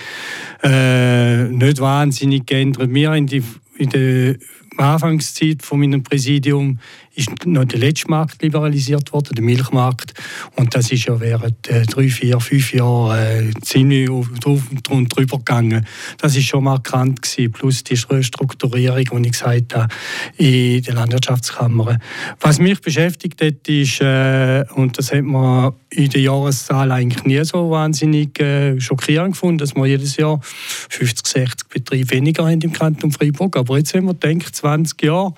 äh, 0.63 1.45
nicht 1.45 1.81
wahnsinnig 1.81 2.47
geändert. 2.47 2.93
Wir 2.93 3.13
in, 3.13 3.27
die, 3.27 3.43
in 3.77 3.91
der 3.91 4.37
Anfangszeit 4.79 5.63
von 5.63 5.81
meinem 5.81 6.03
Präsidium 6.03 6.79
ist 7.15 7.47
noch 7.47 7.65
der 7.65 7.79
letzte 7.79 8.09
Markt 8.09 8.43
liberalisiert 8.43 9.13
worden, 9.13 9.35
der 9.35 9.45
Milchmarkt. 9.45 10.15
Und 10.57 10.75
das 10.75 10.91
ist 10.91 11.07
ja 11.07 11.21
während 11.21 11.69
äh, 11.69 11.83
drei, 11.83 12.09
vier, 12.09 12.41
fünf 12.41 12.73
Jahren 12.73 13.51
äh, 13.51 13.61
ziemlich 13.63 14.09
drauf 14.41 14.63
und 14.91 15.09
drüber 15.15 15.39
gegangen. 15.39 15.87
Das 16.19 16.37
ist 16.37 16.47
schon 16.47 16.65
markant 16.65 17.23
gewesen, 17.23 17.53
plus 17.53 17.85
die 17.85 17.95
Restrukturierung, 17.95 19.23
die 19.23 19.29
ich 19.29 19.33
gesagt 19.33 19.75
habe, 19.75 19.89
in 20.37 20.83
der 20.83 20.95
Landwirtschaftskammer. 20.95 21.99
Was 22.41 22.59
mich 22.59 22.81
beschäftigt 22.81 23.43
hat, 23.43 23.69
ist, 23.69 24.01
äh, 24.01 24.65
und 24.75 24.97
das 24.97 25.13
hat 25.13 25.25
man 25.25 25.73
in 25.91 26.09
der 26.09 26.21
Jahreszahl 26.23 26.91
eigentlich 26.91 27.25
nie 27.25 27.45
so 27.45 27.71
wahnsinnig 27.71 28.41
äh, 28.41 28.81
schockierend 28.81 29.33
gefunden, 29.33 29.59
dass 29.59 29.75
wir 29.75 29.87
jedes 29.87 30.17
Jahr 30.17 30.41
50, 30.43 31.27
60 31.27 31.69
Betriebe 31.69 32.11
weniger 32.11 32.47
haben 32.47 32.61
im 32.61 32.73
Kanton 32.73 33.13
Freiburg. 33.13 33.57
Aber 33.57 33.77
jetzt, 33.77 33.93
wenn 33.95 34.05
man 34.05 34.19
denkt, 34.19 34.55
20 34.55 35.03
Jahre, 35.03 35.35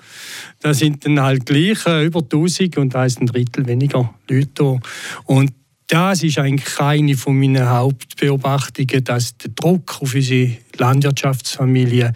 da 0.65 0.73
sind 0.73 1.05
dann 1.05 1.21
halt 1.21 1.45
gleich 1.45 1.85
äh, 1.85 2.07
über 2.07 2.21
1000 2.21 2.77
und 2.77 2.95
da 2.95 3.05
ist 3.05 3.21
ein 3.21 3.27
Drittel 3.27 3.67
weniger 3.67 4.15
Leute. 4.27 4.79
Und 5.25 5.53
das 5.85 6.23
ist 6.23 6.39
eigentlich 6.39 6.79
eine 6.79 7.15
von 7.15 7.39
meinen 7.39 7.69
Hauptbeobachtungen, 7.69 9.03
dass 9.03 9.37
der 9.37 9.51
Druck 9.51 10.01
auf 10.01 10.15
unsere 10.15 10.57
Landwirtschaftsfamilie 10.75 12.13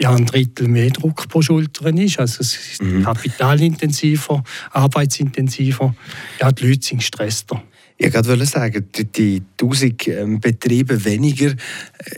ja 0.00 0.10
ein 0.10 0.26
Drittel 0.26 0.66
mehr 0.66 0.90
Druck 0.90 1.28
pro 1.28 1.42
Schulter 1.42 1.94
ist. 1.96 2.18
Also 2.18 2.40
es 2.40 2.56
ist 2.56 2.82
mhm. 2.82 3.04
kapitalintensiver, 3.04 4.42
arbeitsintensiver. 4.72 5.94
Ja, 6.40 6.50
die 6.50 6.66
Leute 6.66 6.84
sind 6.88 6.98
gestresster. 6.98 7.62
Ich 7.98 8.12
wollte 8.12 8.46
sagen, 8.46 8.84
die 9.14 9.42
1000 9.60 10.08
ähm, 10.08 10.40
Betriebe 10.40 11.04
weniger, 11.04 11.50
äh, 11.50 11.54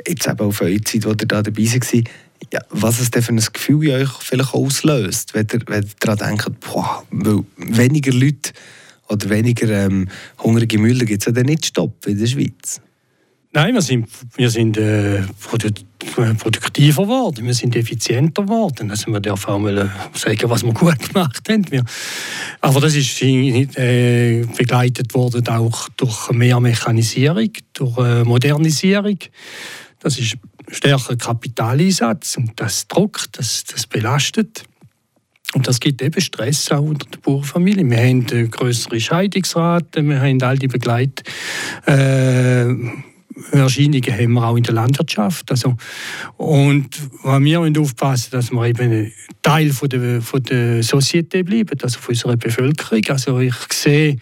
jetzt 0.08 0.26
eben 0.26 0.40
auf 0.40 0.62
eure 0.62 0.80
Zeit, 0.80 1.04
wo 1.04 1.10
ihr 1.10 1.16
da 1.16 1.42
dabei 1.42 1.62
war, 1.64 2.02
ja, 2.52 2.60
was 2.70 3.00
es 3.00 3.10
denn 3.10 3.22
für 3.22 3.32
ein 3.32 3.42
Gefühl 3.52 3.88
in 3.88 4.02
euch 4.02 4.10
vielleicht 4.20 4.54
auslöst, 4.54 5.34
wenn 5.34 5.46
ihr, 5.52 5.60
wenn 5.66 5.82
ihr 5.82 5.90
daran 6.00 6.36
denkt, 6.36 6.60
boah, 6.60 7.04
weniger 7.56 8.12
Leute 8.12 8.52
oder 9.08 9.28
weniger 9.30 9.68
ähm, 9.68 10.08
hungrige 10.38 10.78
Müller 10.78 11.04
gibt 11.04 11.22
es 11.22 11.26
ja 11.26 11.32
dann 11.32 11.46
nicht 11.46 11.66
Stopp 11.66 12.06
in 12.06 12.18
der 12.18 12.26
Schweiz. 12.26 12.80
Nein, 13.52 13.74
wir 13.74 13.82
sind, 13.82 14.08
wir 14.36 14.50
sind 14.50 14.76
äh, 14.76 15.22
produ 15.40 15.68
produktiver 16.38 17.02
geworden, 17.02 17.46
wir 17.46 17.54
sind 17.54 17.74
effizienter 17.74 18.42
geworden. 18.42 18.90
Also 18.90 19.10
man 19.10 19.22
darf 19.22 19.48
auch 19.48 19.58
mal 19.58 19.76
äh, 19.78 19.88
sagen, 20.14 20.48
was 20.48 20.62
wir 20.62 20.72
gut 20.72 20.98
gemacht 21.12 21.42
haben. 21.48 21.70
Wir, 21.70 21.84
aber 22.60 22.80
das 22.80 22.94
ist 22.94 23.20
äh, 23.22 24.44
begleitet 24.56 25.14
worden 25.14 25.48
auch 25.48 25.88
durch 25.96 26.30
mehr 26.30 26.60
Mechanisierung, 26.60 27.50
durch 27.72 27.98
äh, 27.98 28.24
Modernisierung. 28.24 29.18
Das 30.00 30.18
ist 30.18 30.36
stärker 30.70 31.16
Kapitaleinsatz 31.16 32.36
und 32.36 32.52
das 32.56 32.88
druckt, 32.88 33.38
das, 33.38 33.64
das 33.64 33.86
belastet. 33.86 34.64
Und 35.54 35.66
das 35.66 35.80
gibt 35.80 36.02
eben 36.02 36.20
Stress 36.20 36.70
auch 36.70 36.82
unter 36.82 37.06
der 37.08 37.18
Bauernfamilie. 37.20 37.88
Wir 37.88 37.98
haben 37.98 38.50
größere 38.50 39.00
Scheidungsraten, 39.00 40.08
wir 40.08 40.20
haben 40.20 40.42
all 40.42 40.58
die 40.58 40.68
Begleit... 40.68 41.22
Äh, 41.86 42.74
Erscheinungen 43.52 44.12
haben 44.12 44.32
wir 44.32 44.46
auch 44.46 44.56
in 44.56 44.64
der 44.64 44.74
Landwirtschaft. 44.74 45.50
Also, 45.50 45.76
und 46.36 46.88
wir 47.22 47.38
müssen 47.38 47.78
aufpassen, 47.78 48.30
dass 48.32 48.50
wir 48.50 48.66
eben 48.66 49.12
Teil 49.42 49.70
von 49.70 49.88
der, 49.88 50.20
von 50.22 50.42
der 50.42 50.82
Société 50.82 51.44
bleiben, 51.44 51.78
also 51.82 51.98
von 51.98 52.14
unserer 52.14 52.36
Bevölkerung. 52.36 53.02
Also 53.08 53.38
ich 53.38 53.54
sehe 53.72 54.18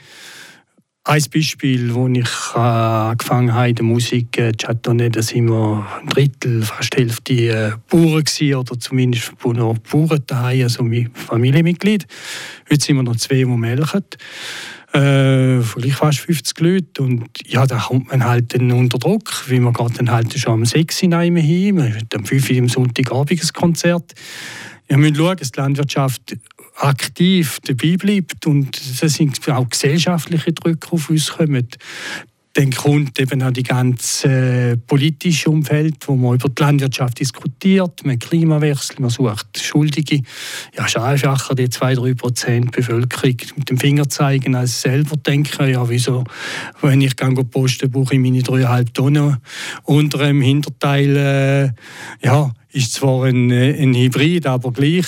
ein 1.07 1.23
Beispiel, 1.33 1.95
wo 1.95 2.09
ich 2.09 2.29
äh, 2.55 2.59
angefangen 2.59 3.55
habe, 3.55 3.69
in 3.69 3.75
der 3.77 3.85
Musik 3.85 4.39
äh, 4.39 4.53
Chatonnet, 4.53 5.15
da 5.15 5.23
sind 5.23 5.49
wir 5.49 5.87
ein 6.01 6.09
Drittel, 6.09 6.63
fast 6.63 6.95
die 6.95 6.99
Hälfte 6.99 7.33
äh, 7.33 7.73
Bauern 7.89 8.25
gewesen, 8.25 8.55
oder 8.57 8.79
zumindest 8.79 9.33
noch 9.45 9.79
Bauern 9.79 10.23
daheim, 10.27 10.65
also 10.65 10.83
mein 10.83 11.11
Familienmitglied. 11.15 12.07
Heute 12.69 12.85
sind 12.85 12.97
wir 12.97 13.05
noch 13.05 13.17
zwei, 13.17 13.37
die 13.37 13.45
melken 13.45 14.05
äh, 14.93 15.61
vielleicht 15.63 15.97
fast 15.97 16.21
50 16.21 16.61
Leute. 16.61 17.03
Und 17.03 17.29
ja, 17.47 17.67
da 17.67 17.79
kommt 17.79 18.11
man 18.11 18.25
halt 18.25 18.55
dann 18.55 18.73
unter 18.73 18.99
Druck, 18.99 19.49
weil 19.49 19.61
man 19.61 19.75
geht 19.75 19.99
dann 19.99 20.11
halt 20.11 20.37
schon 20.37 20.55
am 20.55 20.65
6 20.65 21.03
Uhr 21.05 21.21
hin, 21.21 21.75
man 21.77 21.95
hat 21.95 22.15
am 22.15 22.25
5 22.25 22.51
Uhr 22.51 22.59
am 22.59 22.69
Sonntagabend 22.69 23.41
ein 23.41 23.49
Konzert. 23.53 24.15
Wir 24.89 24.97
müssen 24.99 25.17
schauen, 25.17 25.37
dass 25.37 25.53
die 25.53 25.61
Landwirtschaft 25.61 26.37
aktiv 26.77 27.59
dabei 27.65 27.97
bleibt 27.97 28.47
und 28.47 28.77
es 28.77 29.15
sind 29.15 29.49
auch 29.49 29.69
gesellschaftliche 29.69 30.53
Drücke 30.53 30.93
auf 30.93 31.11
uns 31.11 31.29
kommen 31.33 31.69
dann 32.57 32.71
kommt 32.71 33.21
eben 33.21 33.43
auch 33.43 33.51
die 33.51 33.63
ganze 33.63 34.29
äh, 34.29 34.77
politische 34.79 35.51
Umfeld, 35.51 35.97
wo 36.07 36.17
man 36.17 36.37
über 36.37 36.49
die 36.49 36.63
Landwirtschaft 36.63 37.21
diskutiert, 37.21 38.03
man 38.05 38.19
Klimawechsel, 38.19 38.97
man 38.99 39.11
sucht 39.11 39.59
Schuldige. 39.61 40.23
Ja, 40.75 40.87
es 40.87 40.95
ist 40.95 40.97
einfacher, 40.97 41.55
die 41.55 41.69
2-3 41.69 42.17
Prozent 42.17 42.73
Bevölkerung 42.73 43.37
mit 43.57 43.69
dem 43.69 43.77
Finger 43.77 44.09
zeigen, 44.09 44.55
als 44.55 44.81
selber 44.81 45.19
denken, 45.19 45.69
ja, 45.71 45.87
wieso, 45.87 46.25
wenn 46.81 47.03
ich 47.03 47.15
gehe 47.15 47.45
posten, 47.45 47.91
brauche 47.91 48.15
ich 48.15 48.21
meine 48.21 48.41
3,5 48.41 48.93
Tonnen. 48.95 49.37
Unter 49.85 50.19
dem 50.19 50.41
Hinterteil, 50.41 51.17
äh, 51.17 52.27
ja, 52.27 52.55
ist 52.73 52.95
zwar 52.95 53.25
ein, 53.25 53.51
äh, 53.51 53.83
ein 53.83 53.95
Hybrid, 53.95 54.47
aber 54.47 54.73
gleich. 54.73 55.07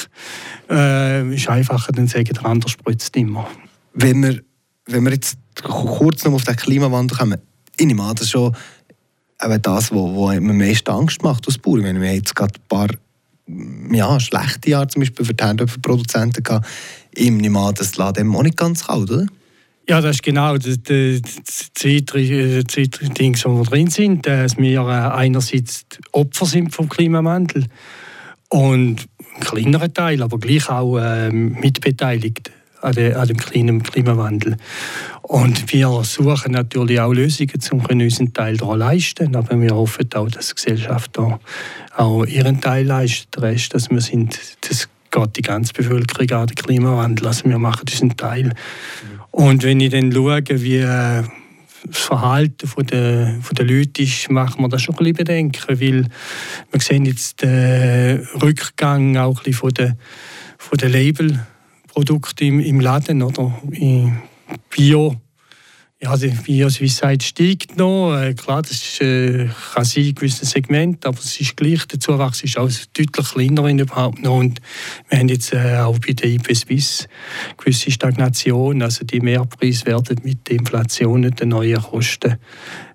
Äh, 0.69 1.35
ist 1.35 1.49
einfacher, 1.49 1.93
dann 1.93 2.09
sagen 2.09 2.29
der 2.35 2.45
andere 2.45 2.69
spritzt 2.69 3.17
immer. 3.17 3.49
Wenn 3.95 4.23
wir, 4.23 4.43
wenn 4.89 5.05
wir 5.05 5.13
jetzt 5.13 5.39
kurz 5.63 6.25
noch 6.25 6.33
auf 6.33 6.45
den 6.45 6.57
Klimawandel 6.57 7.17
kommen. 7.17 7.39
Ich 7.77 7.87
nehme 7.87 8.03
an, 8.03 8.15
das 8.15 8.25
ist 8.25 8.31
schon 8.31 8.57
eben 9.43 9.63
das, 9.63 9.93
was 9.93 10.41
mir 10.41 10.51
am 10.51 10.59
meisten 10.59 10.91
Angst 10.91 11.23
macht 11.23 11.47
als 11.47 11.59
Bauer. 11.59 11.79
wir 11.79 11.89
haben 11.89 12.03
jetzt 12.03 12.35
gerade 12.35 12.55
ein 12.55 12.69
paar 12.69 12.89
ja, 13.91 14.19
schlechte 14.21 14.71
Jahre 14.71 14.89
zum 14.89 15.01
Beispiel 15.01 15.25
für 15.25 15.35
die 15.35 15.45
Herdöpfelproduzenten 15.45 16.43
gehabt. 16.43 16.67
Ich 17.15 17.31
nehme 17.31 17.59
an, 17.61 17.75
das 17.75 17.97
lässt 17.97 18.17
dem 18.17 18.35
auch 18.35 18.43
nicht 18.43 18.57
ganz 18.57 18.87
kalt, 18.87 19.11
oder? 19.11 19.27
Ja, 19.89 20.03
das 20.03 20.17
ist 20.17 20.23
genau 20.23 20.59
das, 20.59 20.83
das, 20.83 21.23
das 21.23 21.73
zweite 21.75 22.63
Ding, 22.65 23.39
wo 23.45 23.59
wir 23.59 23.65
drin 23.65 23.89
sind, 23.89 24.27
dass 24.27 24.59
wir 24.59 24.81
äh, 24.81 25.17
einerseits 25.17 25.87
Opfer 26.13 26.45
sind 26.45 26.75
vom 26.75 26.91
Klimawandel 26.91 27.65
und 28.51 29.07
ein 29.35 29.41
kleinerer 29.41 29.93
Teil, 29.93 30.23
aber 30.23 30.39
gleich 30.39 30.69
auch 30.69 30.99
äh, 30.99 31.31
mitbeteiligt 31.31 32.51
an, 32.81 32.93
de, 32.93 33.15
an 33.15 33.29
dem 33.29 33.83
Klimawandel. 33.83 34.57
Und 35.23 35.73
wir 35.73 36.03
suchen 36.05 36.53
natürlich 36.53 37.01
auch 37.01 37.13
Lösungen, 37.13 37.61
um 37.73 37.85
unseren 37.85 38.33
Teil 38.33 38.57
daran 38.57 38.79
leisten. 38.79 39.37
Aber 39.37 39.61
wir 39.61 39.75
hoffen 39.75 40.09
auch, 40.15 40.29
dass 40.29 40.49
die 40.49 40.55
Gesellschaft 40.55 41.11
da 41.15 41.39
auch 41.97 42.25
ihren 42.25 42.61
Teil 42.61 42.87
leistet. 42.87 43.37
Der 43.37 43.43
Rest, 43.43 43.75
dass 43.75 43.91
wir 43.91 44.01
sind, 44.01 44.39
das 44.63 44.89
geht 45.11 45.37
die 45.37 45.43
ganze 45.43 45.73
Bevölkerung 45.73 46.31
an 46.31 46.47
den 46.47 46.55
Klimawandel. 46.55 47.27
Also 47.27 47.45
wir 47.45 47.59
machen 47.59 47.83
unseren 47.89 48.17
Teil. 48.17 48.55
Und 49.31 49.63
wenn 49.63 49.81
ich 49.81 49.91
dann 49.91 50.13
schaue, 50.13 50.43
wie 50.49 50.79
äh, 50.79 51.23
das 51.87 51.99
Verhalten 51.99 52.87
der, 52.87 53.39
der 53.53 53.65
Leute 53.65 54.03
ist, 54.03 54.31
macht 54.31 54.59
man 54.59 54.71
das 54.71 54.83
schon 54.83 54.95
ein 54.95 54.99
bisschen 54.99 55.17
bedenken, 55.17 55.63
weil 55.81 56.07
wir 56.71 56.81
sehen 56.81 57.05
jetzt 57.05 57.43
den 57.43 58.27
Rückgang 58.43 59.17
auch 59.17 59.39
ein 59.39 59.45
bisschen 59.45 59.55
von 59.55 59.75
den, 59.75 59.95
von 60.59 60.79
den 60.79 60.93
Label 60.93 61.47
Produkte 61.89 62.45
im, 62.45 62.61
im 62.61 62.81
Laden 62.81 63.23
oder 63.23 63.61
Bio. 64.71 65.17
Ja, 66.01 66.17
die 66.17 66.29
Bio-Swissheit 66.29 67.25
steigt 67.25 67.77
noch. 67.77 68.17
Äh, 68.17 68.35
klar, 68.35 68.63
das 68.63 69.01
äh, 69.01 69.49
kann 69.75 69.85
sein 69.85 70.05
in 70.05 70.15
gewissen 70.15 70.47
Segmenten, 70.47 71.09
aber 71.09 71.19
es 71.19 71.41
ist 71.41 71.57
gleich. 71.57 71.87
Der 71.87 71.99
Zuwachs 71.99 72.45
ist 72.45 72.57
auch 72.57 72.71
deutlich 72.97 73.11
kleiner 73.11 73.67
in 73.67 73.81
überhaupt 73.81 74.23
noch. 74.23 74.37
Und 74.37 74.61
wir 75.09 75.19
haben 75.19 75.29
jetzt 75.29 75.53
äh, 75.53 75.79
auch 75.79 75.99
bei 75.99 76.13
der 76.13 76.31
IP 76.31 76.55
Swiss 76.55 77.09
gewisse 77.57 77.91
Stagnation. 77.91 78.81
Also 78.81 79.05
die 79.05 79.21
Mehrpreise 79.21 79.87
werden 79.87 80.21
mit 80.23 80.49
der 80.49 80.59
Inflation 80.59 81.25
und 81.25 81.41
den 81.41 81.49
neuen 81.49 81.83
Kosten 81.83 82.37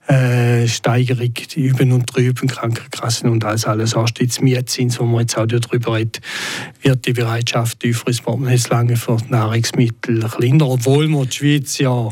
äh, 0.07 0.67
Steigerung, 0.67 1.33
die 1.33 1.61
Üben 1.61 1.91
und 1.91 2.13
Drüben, 2.13 2.47
Krankenkassen 2.47 3.29
und 3.29 3.45
alles, 3.45 3.65
alles 3.65 3.95
Anstiegs 3.95 4.41
Mietzins, 4.41 4.99
wo 4.99 5.05
man 5.05 5.21
jetzt 5.21 5.37
auch 5.37 5.45
darüber 5.45 5.95
redet, 5.95 6.19
wird 6.81 7.05
die 7.05 7.13
Bereitschaft 7.13 7.79
tieferes 7.79 8.21
Portemonnaie 8.21 8.59
lange 8.69 8.97
für 8.97 9.17
Nahrungsmittel 9.29 10.27
kleiner, 10.29 10.67
obwohl 10.67 11.07
wir 11.07 11.25
die 11.25 11.35
Schweiz 11.35 11.77
ja 11.77 12.09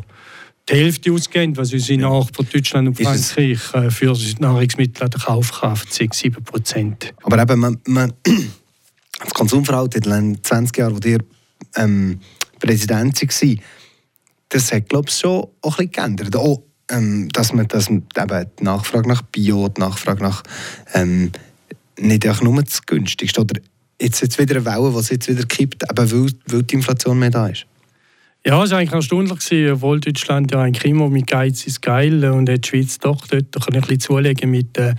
die 0.70 0.74
Hälfte 0.74 1.12
ausgeben, 1.12 1.58
was 1.58 1.74
unsere. 1.74 2.00
Nachbarn 2.00 2.48
Deutschland 2.54 2.88
und 2.88 2.96
Frankreich 2.96 3.74
äh, 3.74 3.90
für 3.90 4.16
Nahrungsmittel 4.40 5.04
an 5.04 5.10
der 5.10 5.20
Kaufkraft 5.20 5.94
6, 5.94 6.18
7 6.18 6.44
Prozent. 6.44 7.14
Aber 7.24 7.42
eben, 7.42 7.60
man, 7.60 7.78
man, 7.88 8.14
das 9.20 9.34
Konsumverhalten 9.34 10.04
in 10.04 10.34
den 10.34 10.44
20 10.44 10.78
Jahren, 10.78 11.04
wo 11.04 11.08
ihr 11.08 11.20
ähm, 11.76 12.20
Präsident 12.60 13.22
war, 13.22 13.56
das 14.50 14.72
hat, 14.72 14.90
glaube 14.90 15.10
ich, 15.10 15.16
schon 15.16 15.48
auch 15.62 15.78
ein 15.80 15.90
bisschen 15.90 15.92
geändert. 15.92 16.36
Auch 16.36 16.64
ähm, 16.92 17.30
dass 17.30 17.54
man 17.54 17.68
dass 17.68 17.90
eben 17.90 18.06
die 18.16 18.64
Nachfrage 18.64 19.08
nach 19.08 19.22
Bio, 19.24 19.70
die 19.70 19.82
Nachfrage 19.82 20.24
nach 20.24 20.44
ähm, 20.94 21.32
nicht 22.00 22.28
auch 22.28 22.42
nur 22.42 22.62
das 22.62 22.86
günstigste 22.86 23.42
oder 23.42 23.60
jetzt, 24.00 24.22
jetzt 24.22 24.40
wieder 24.40 24.56
eine 24.56 24.66
Welle, 24.66 24.92
die 24.92 25.14
jetzt 25.14 25.28
wieder 25.28 25.46
kippt, 25.46 25.84
eben 25.84 26.12
weil, 26.12 26.32
weil 26.48 26.64
die 26.64 26.76
Inflation 26.76 27.20
mehr 27.20 27.30
da 27.30 27.48
ist. 27.48 27.66
Ja, 28.44 28.64
es 28.64 28.72
war 28.72 28.80
eigentlich 28.80 28.94
erstaunlich, 28.94 29.72
obwohl 29.72 30.00
Deutschland 30.00 30.52
ja 30.52 30.64
eigentlich 30.64 30.86
immer 30.86 31.10
mit 31.10 31.28
Geiz 31.28 31.68
ist 31.68 31.80
geil 31.80 32.26
und 32.26 32.48
die 32.48 32.60
Schweiz 32.66 32.98
doch 32.98 33.28
dort 33.28 33.56
ein 33.56 33.82
bisschen 33.82 34.00
zulegen 34.00 34.50
mit, 34.50 34.80
äh, 34.80 34.96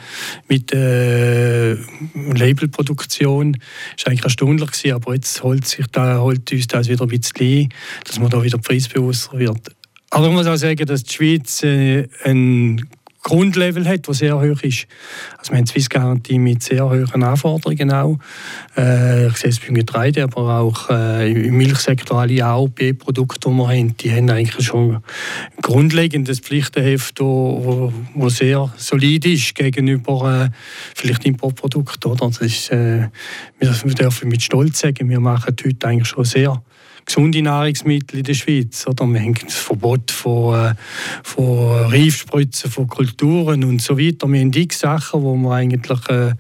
mit 0.47 0.73
äh, 0.73 1.75
Labelproduktion. 2.15 3.55
Das 3.97 4.07
war 4.07 4.13
eigentlich 4.13 4.23
erstaunlich, 4.23 4.95
aber 4.95 5.15
jetzt 5.15 5.43
holt, 5.43 5.67
sich 5.67 5.87
da, 5.91 6.21
holt 6.21 6.53
uns 6.53 6.69
das 6.69 6.89
wieder 6.89 7.03
ein 7.03 7.09
bisschen 7.09 7.63
ein, 7.65 7.69
dass 8.07 8.21
man 8.21 8.31
da 8.31 8.41
wieder 8.45 8.59
preisbewusster 8.59 9.37
wird. 9.37 9.75
Aber 10.15 10.27
ich 10.27 10.33
muss 10.33 10.47
auch 10.47 10.57
sagen, 10.57 10.85
dass 10.85 11.05
die 11.05 11.15
Schweiz 11.15 11.63
äh, 11.63 12.07
ein 12.25 12.87
Grundlevel 13.23 13.89
hat, 13.89 14.07
das 14.07 14.19
sehr 14.19 14.37
hoch 14.37 14.63
ist. 14.63 14.87
Also 15.39 15.53
wir 15.53 15.57
haben 15.57 15.67
Swiss 15.67 15.89
Garantie 15.89 16.39
mit 16.39 16.63
sehr 16.63 16.85
hohen 16.85 17.23
Anforderungen 17.23 17.91
auch. 17.91 18.19
Äh, 18.77 19.29
ich 19.29 19.37
sehe 19.39 19.49
es 19.49 19.61
beim 19.61 19.75
Getreide, 19.75 20.25
aber 20.25 20.59
auch 20.59 20.91
äh, 20.91 21.33
im 21.33 21.57
Milchsektor 21.57 22.21
alle 22.21 22.45
AOP-Produkte, 22.45 23.49
die 23.49 23.55
wir 23.55 23.69
haben, 23.69 23.97
die 23.97 24.13
haben 24.13 24.29
eigentlich 24.29 24.67
schon 24.67 24.97
ein 24.97 25.03
grundlegendes 25.63 26.41
Pflichtenheft, 26.41 27.19
das 27.19 28.37
sehr 28.37 28.71
solid 28.77 29.25
ist 29.25 29.55
gegenüber 29.55 30.51
vielleicht 30.95 31.25
Importprodukten. 31.25 32.13
Oder? 32.13 32.27
Das 32.27 32.39
ist, 32.39 32.71
wir 32.71 33.11
dürfen 33.95 34.29
mit 34.29 34.43
Stolz 34.43 34.81
sagen, 34.81 35.09
wir 35.09 35.21
machen 35.21 35.57
heute 35.65 35.89
eigentlich 35.89 36.09
schon 36.09 36.25
sehr 36.25 36.63
gesunde 37.05 37.43
Nahrungsmittel 37.43 38.19
in 38.19 38.25
der 38.25 38.35
Schweiz. 38.35 38.87
Oder? 38.87 39.07
Wir 39.07 39.21
haben 39.21 39.35
das 39.35 39.55
Verbot 39.55 40.11
von, 40.11 40.55
äh, 40.55 40.75
von 41.23 41.69
Reifspritzen, 41.91 42.71
von 42.71 42.87
Kulturen 42.87 43.65
und 43.65 43.83
so 43.83 43.99
weiter. 43.99 44.29
Wir 44.29 44.41
haben 44.41 44.53
x 44.53 44.81
Sachen, 44.81 45.23
wo 45.23 45.35
wir 45.37 45.53
eigentlich 45.53 46.09
äh, 46.09 46.35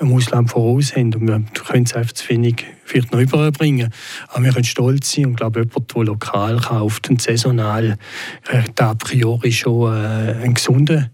im 0.00 0.12
Ausland 0.12 0.50
voraus 0.50 0.94
haben 0.94 1.14
und 1.14 1.26
wir 1.26 1.42
können 1.66 1.84
es 1.84 1.94
einfach 1.94 2.12
zu 2.12 2.28
wenig 2.28 2.64
vielleicht 2.88 3.12
noch 3.12 3.20
überbringen. 3.20 3.92
Aber 4.28 4.44
wir 4.44 4.52
können 4.52 4.64
stolz 4.64 5.12
sein 5.12 5.26
und 5.26 5.36
glaube, 5.36 5.60
jemand, 5.60 5.94
der 5.94 6.04
lokal 6.04 6.60
kauft 6.60 7.10
und 7.10 7.22
saisonal, 7.22 7.96
hat 8.48 8.80
a 8.80 8.94
priori 8.94 9.52
schon 9.52 9.92
äh, 9.92 10.42
ein 10.42 10.54
gesunde, 10.54 11.10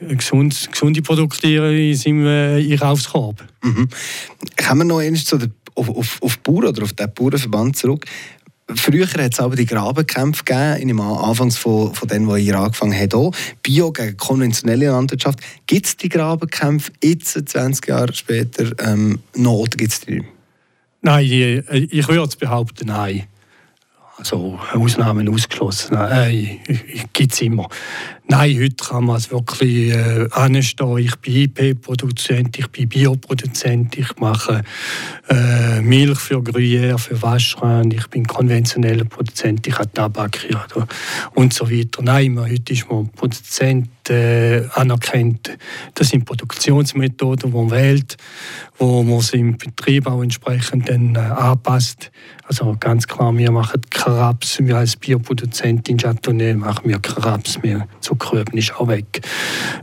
gesund, 0.00 0.68
gesunde 0.70 1.02
Produkte 1.02 1.46
in 1.46 1.94
seinem 1.94 2.26
äh, 2.26 2.72
Einkaufskorb. 2.72 3.44
Mhm. 3.62 3.88
Kommen 4.56 4.80
wir 4.80 4.84
noch 4.84 4.98
einmal 4.98 5.20
zu 5.20 5.38
der, 5.38 5.50
auf, 5.74 5.88
auf, 5.88 6.22
auf 6.22 6.38
Bauern 6.38 6.66
oder 6.66 6.82
auf 6.82 6.92
den 6.92 7.12
Bauernverband 7.12 7.76
zurück. 7.76 8.06
Früher 8.74 9.06
hat 9.06 9.34
es 9.34 9.40
aber 9.40 9.56
die 9.56 9.66
Grabenkämpfe 9.66 10.42
gegeben, 10.42 10.88
dem 10.88 11.00
anfangs 11.00 11.58
von, 11.58 11.94
von 11.94 12.08
denen, 12.08 12.34
die 12.34 12.46
ihr 12.46 12.58
angefangen 12.58 12.98
hat, 12.98 13.14
auch. 13.14 13.34
Bio 13.62 13.92
gegen 13.92 14.16
konventionelle 14.16 14.86
Landwirtschaft. 14.86 15.40
Gibt 15.66 15.86
es 15.86 15.96
die 15.98 16.08
Grabenkämpfe 16.08 16.90
jetzt, 17.02 17.32
20 17.48 17.86
Jahre 17.86 18.14
später, 18.14 18.72
ähm, 18.80 19.18
noch 19.36 19.52
oder 19.52 19.76
gibt 19.76 19.92
es 19.92 20.00
die? 20.00 20.24
Nein, 21.02 21.26
ich, 21.26 21.92
ich 21.92 22.08
würde 22.08 22.36
behaupten, 22.38 22.86
nein. 22.86 23.24
Also 24.16 24.58
Ausnahmen 24.72 25.28
ausgeschlossen. 25.28 25.94
Nein, 25.94 26.60
gibt 27.12 27.32
es 27.32 27.42
immer. 27.42 27.68
Nein, 28.26 28.56
heute 28.58 28.82
kann 28.82 29.04
man 29.04 29.16
es 29.16 29.30
wirklich 29.30 29.92
äh, 29.92 30.26
anstehen. 30.30 30.96
Ich 30.96 31.16
bin 31.16 31.34
IP-Produzent, 31.34 32.58
ich 32.58 32.68
bin 32.68 32.88
Bioproduzent, 32.88 33.98
ich 33.98 34.16
mache 34.16 34.62
äh, 35.28 35.82
Milch 35.82 36.18
für 36.18 36.38
Gruyère, 36.38 36.96
für 36.96 37.20
Waschran, 37.20 37.90
ich 37.90 38.06
bin 38.06 38.26
konventioneller 38.26 39.04
Produzent, 39.04 39.66
ich 39.66 39.78
habe 39.78 39.92
Tabak 39.92 40.38
ja, 40.50 40.64
und 41.34 41.52
so 41.52 41.70
weiter. 41.70 42.02
Nein, 42.02 42.40
heute 42.40 42.72
ist 42.72 42.88
man 42.88 43.10
Produzent 43.10 43.90
äh, 44.08 44.62
anerkannt. 44.72 45.56
Das 45.94 46.08
sind 46.08 46.24
Produktionsmethoden, 46.24 47.50
die 47.50 47.56
man 47.56 47.70
wählt, 47.70 48.16
wo 48.78 49.02
man 49.02 49.20
sie 49.20 49.38
im 49.38 49.58
Betrieb 49.58 50.06
auch 50.06 50.22
entsprechend 50.22 50.88
dann, 50.88 51.14
äh, 51.14 51.18
anpasst. 51.18 52.10
Also 52.46 52.76
ganz 52.78 53.06
klar, 53.06 53.36
wir 53.36 53.50
machen 53.50 53.80
Karaps, 53.88 54.58
wir 54.60 54.76
als 54.76 54.96
Bioproduzent 54.96 55.88
in 55.88 55.98
Châteauneuf 55.98 56.56
machen 56.56 56.88
wir 56.88 56.98
Karaps, 56.98 57.58
wir 57.62 57.86
Zuckerrüben 58.14 58.58
ist 58.58 58.74
auch 58.74 58.88
weg. 58.88 59.20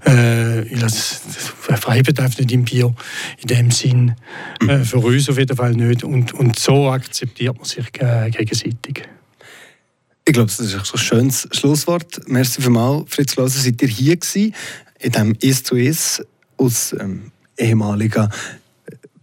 Äh, 0.05 0.63
das, 0.79 1.21
das 1.25 1.79
Freibedarf 1.79 2.37
nicht 2.37 2.51
im 2.51 2.63
Bio 2.63 2.95
in 3.41 3.47
dem 3.47 3.71
Sinn. 3.71 4.15
Äh, 4.67 4.79
für 4.79 4.97
uns 4.97 5.29
auf 5.29 5.37
jeden 5.37 5.55
Fall 5.55 5.73
nicht. 5.73 6.03
Und, 6.03 6.33
und 6.33 6.57
so 6.57 6.89
akzeptiert 6.89 7.55
man 7.55 7.65
sich 7.65 7.85
äh, 7.99 8.29
gegenseitig. 8.29 9.07
Ich 10.25 10.33
glaube, 10.33 10.47
das 10.47 10.59
ist 10.59 10.75
ein 10.75 10.99
schönes 10.99 11.47
Schlusswort. 11.51 12.21
Merci 12.27 12.61
vielmals, 12.61 13.13
Fritz 13.13 13.33
Klauser, 13.33 13.59
seid 13.59 13.81
ihr 13.81 13.87
hier 13.87 14.17
gewesen, 14.17 14.53
in 14.99 15.11
diesem 15.11 15.35
«Is 15.39 15.63
to 15.63 15.75
Is» 15.75 16.23
aus 16.57 16.95
ähm, 16.99 17.31
ehemaliger 17.57 18.29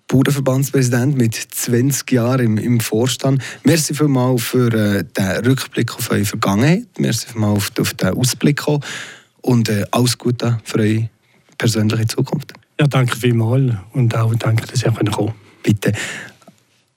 Bauernverbandspräsident 0.08 1.16
mit 1.16 1.34
20 1.34 2.10
Jahren 2.12 2.40
im, 2.40 2.58
im 2.58 2.80
Vorstand. 2.80 3.42
Merci 3.64 3.94
vielmals 3.94 4.42
für 4.42 4.72
äh, 4.72 5.04
den 5.04 5.46
Rückblick 5.46 5.94
auf 5.94 6.10
eure 6.10 6.24
Vergangenheit. 6.24 6.86
Merci 6.98 7.28
vielmals 7.28 7.58
auf, 7.58 7.72
auf 7.78 7.94
den 7.94 8.08
Ausblick 8.14 8.62
und 9.42 9.68
äh, 9.68 9.84
alles 9.90 10.16
Gute 10.16 10.58
für 10.64 10.78
eure 10.78 11.10
persönliche 11.58 12.06
Zukunft. 12.06 12.54
Ja, 12.80 12.86
danke 12.86 13.16
vielmals 13.16 13.74
und 13.92 14.16
auch 14.16 14.34
danke, 14.34 14.66
dass 14.66 14.82
ihr 14.82 14.92
kommen 14.92 15.10
konnte. 15.10 15.34
Bitte. 15.62 15.92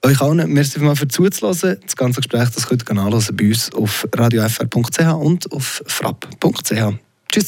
Euch 0.03 0.22
allen, 0.22 0.51
merci 0.51 0.80
vielmals 0.80 1.00
für 1.00 1.08
zuzuhören. 1.08 1.77
Das 1.84 1.96
ganze 1.96 2.22
Gespräch 2.22 2.50
das 2.50 2.68
könnt 2.68 2.89
ihr 2.89 2.94
nachlesen 2.94 3.36
bei 3.36 3.50
uns 3.50 3.72
auf 3.74 4.08
radiofr.ch 4.15 5.00
und 5.13 5.51
auf 5.51 5.84
frapp.ch. 5.86 7.11